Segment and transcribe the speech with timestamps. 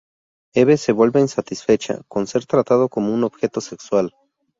[0.55, 4.15] Eve se vuelve insatisfecha con ser tratado como un objeto sexual.